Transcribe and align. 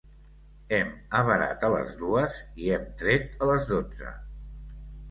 Hem 0.77 0.89
avarat 1.19 1.67
a 1.67 1.71
les 1.75 1.93
dues 2.01 2.41
i 2.65 2.75
hem 2.79 2.89
tret 3.05 3.47
a 3.49 3.53
les 3.53 3.73
dotze. 3.75 4.19